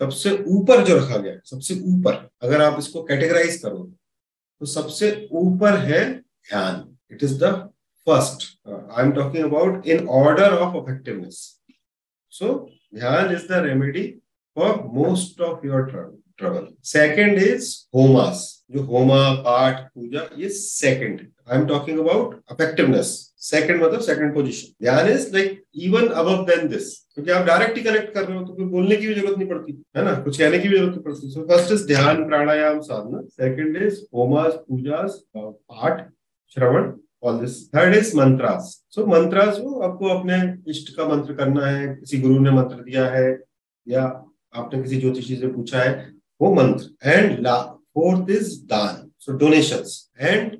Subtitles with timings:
[0.00, 3.84] सबसे ऊपर जो रखा गया है सबसे ऊपर, अगर आप इसको कैटेगराइज करो
[4.60, 7.52] तो सबसे ऊपर है ध्यान। It is the
[8.06, 11.38] first I am talking about in order of effectiveness
[12.32, 12.54] so
[12.94, 14.06] ध्यान is the remedy
[14.56, 21.58] for most of your trouble second is होमास जो होमा पाठ, पूजा, ये second I
[21.58, 23.08] am talking about effectiveness
[23.46, 27.82] second मतलब सेकंड पोजीशन ध्यान is like even above then this क्योंकि आप डायरेक्ट ही
[27.82, 30.14] कनेक्ट कर रहे हो तो फिर बोलने की भी ज़रूरत नहीं पड़ती, है ना?
[30.14, 34.00] कुछ कहने की भी ज़रूरत नहीं पड़ती। सो फ़र्स्ट इज़ ध्यान प्राणायाम साधना सेकंड इज़
[34.14, 36.08] होमास पूजास पाठ,
[36.56, 36.92] श्रवण
[37.24, 41.86] ऑल दिस थर्ड इज़ मंत्रास सो मंत्रास वो आपको अपने इष्ट का मंत्र करना है,
[41.94, 43.30] किसी गुरु ने मंत्र दिया है,
[43.86, 44.02] या
[44.56, 45.94] आपने किसी ज्योतिषी से पूछा है
[46.40, 47.60] वो मंत्र ला
[47.94, 50.56] फोर्थ इज़ दान so donations and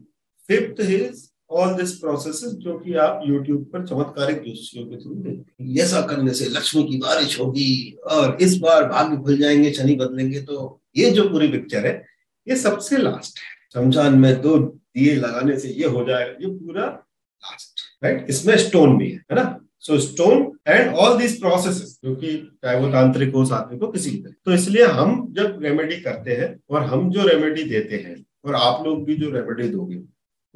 [0.49, 6.01] fifth is all this process जो कि आप यूट्यूब पर चमत्कारिक के थ्रू देखते ऐसा
[6.07, 10.81] करने से लक्ष्मी की बारिश होगी और इस बार भाग्य खुल जाएँगे, शनि बदलेंगे तो
[10.97, 12.05] ये जो पूरी पिक्चर है,
[12.49, 16.87] ये सबसे लास्ट है। शमशान में दो दिए लगाने से ये हो जाएगा, ये पूरा
[16.87, 19.66] लास्ट राइट इसमें स्टोन भी है ना?
[19.83, 24.11] So stone and all these process जो कि चाहे वो तांत्रिक हो, सात्विक हो, किसी
[24.11, 28.55] तरह। तो इसलिए हम जब रेमेडी करते हैं और हम जो रेमेडी देते हैं और
[28.55, 29.97] आप लोग भी जो रेमेडी दोगे,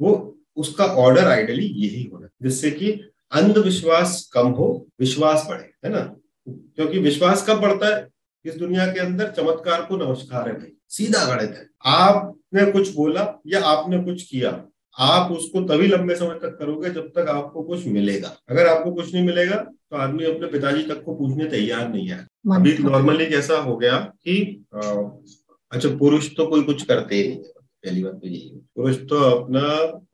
[0.01, 2.91] वो उसका ऑर्डर आइडली यही होना जिससे कि
[3.31, 5.99] अंधविश्वास कम हो, विश्वास बढ़े, है ना?
[6.47, 8.07] क्योंकि विश्वास कब बढ़ता है?
[8.45, 13.41] इस दुनिया के अंदर चमत्कार को नमस्कार है भाई, सीधा गणित है। आपने कुछ बोला
[13.47, 14.51] या आपने कुछ किया
[14.97, 19.13] आप उसको तभी लंबे समय तक करोगे जब तक आपको कुछ मिलेगा। अगर आपको कुछ
[19.13, 22.17] नहीं मिलेगा तो आदमी अपने पिताजी तक को पूछने तैयार नहीं है।
[22.51, 24.65] अभी नॉर्मली कैसा हो गया कि
[25.71, 27.37] अच्छा पुरुष तो कोई कुछ करते ही नहीं
[27.83, 29.61] पहली बात तो यही पुरुष तो अपना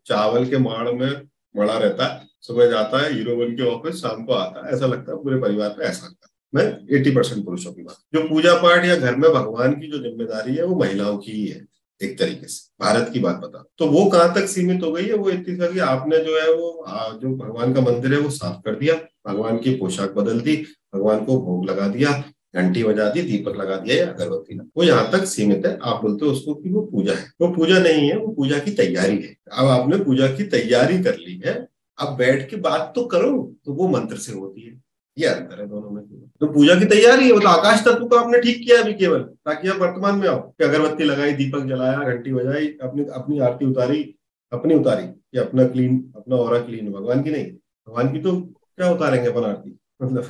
[0.08, 1.09] चावल के माड़ में
[1.56, 4.86] मड़ा रहता है। सुबह जाता है हीरो बन के ऑफ़िस शाम को आता है। ऐसा
[4.86, 8.22] लगता है पूरे परिवार में ऐसा लगता है। मैं एटी परसेंट पुरुषों की बात। जो
[8.30, 11.66] पूजा पाठ या घर में भगवान की जो ज़िम्मेदारी है वो महिलाओं की ही है।
[12.02, 15.14] एक तरीके से, भारत की बात बता तो वो कहाँ तक सीमित हो गई है,
[15.14, 16.85] वो इतनी सा कि आपने जो है वो
[17.22, 18.96] जो भगवान का मंदिर है, वो साफ़ कर दिया।
[19.28, 20.56] भगवान की पोशाक बदल दी,
[20.96, 22.12] भगवान को भोग लगा दिया,
[22.56, 26.25] घंटी बजा दी, दीपक लगा दिया, या अगरबत्ती वो यहाँ तक सीमित है। आप बोलते
[26.25, 29.36] हो उसको कि वो पूजा है। वो पूजा नहीं है, वो पूजा की तैयारी है।
[29.52, 31.56] अब आपने पूजा की तैयारी कर ली है,
[31.97, 33.31] अब बैठ के बात तो करो
[33.66, 34.81] तो वो मंत्र से होती है।
[35.17, 36.03] ये अंतर है दोनों में
[36.39, 37.33] तो पूजा की तैयारी है?
[37.33, 40.63] मतलब आकाश तत्व को आपने ठीक किया अभी केवल, ताकि आप वर्तमान में आओ। कि
[40.63, 44.03] अगरबत्ती लगाई, दीपक जलाया, घंटी बजाई, अपनी अपनी आरती उतारी,
[44.51, 47.51] अपनी उतारी कि अपना क्लीन अपना और क्लीन भगवान की नहीं,
[47.88, 48.41] भगवान की तो
[48.77, 49.79] क्या उतारेंगे अपन आरती?
[50.01, 50.23] मतलब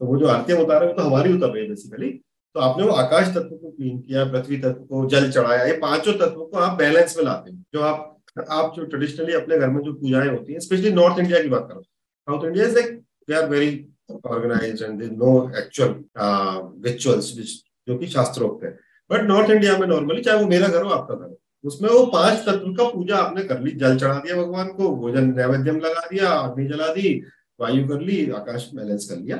[0.00, 2.10] तो वो जो आरतियाँ उतारे, वो तो हमारी उतर रही है बेसिकली
[2.54, 6.12] तो आपने वो आकाश तत्व को क्लीन किया, पृथ्वी तत्व को, जल चढ़ाया, ये पाँचों
[6.12, 8.06] तत्वों को आप बैलेंस में लाते हैं। जो आप
[8.50, 11.68] आप जो ट्रेडिशनली अपने घर में जो पूजाएँ होती है स्पेशली नॉर्थ इंडिया की बात
[11.70, 13.72] करो south India is like they are very
[14.26, 15.94] organise and no actual
[16.86, 17.34] rituals
[17.88, 18.70] जो कि शास्त्रोक्त है।
[19.10, 22.04] बट नॉर्थ इंडिया में नॉर्मली चाहे वो मेरा घर हो, आपका घर हो। उसमें वो
[22.12, 26.06] पाँच तत्व का पूजा आपने कर ली। जल चढ़ा दिया भगवान को, भोजन नैवेद्यम लगा
[26.06, 27.14] दिया अग्नि जला दी,
[27.60, 29.36] वायु कर ली, आकाश बैलेंस कर लिया।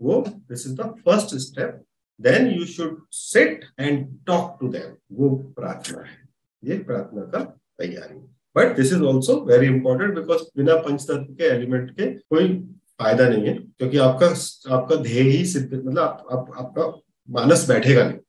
[0.00, 1.82] वो this is the first step
[2.20, 6.18] then you should sit and talk to them वो प्रार्थना है।
[6.62, 7.44] ये प्रार्थना का
[7.78, 8.18] तैयारी।
[8.56, 12.48] But this is also very important because बिना पंचतत्व के एलिमेंट के कोई
[13.00, 14.26] फ़ायदा नहीं है क्योंकि आपका
[14.76, 17.00] आपका ध्येय ही सिद्ध मतलब आप, आप, आपका
[17.30, 18.20] मानस बैठेगा नहीं।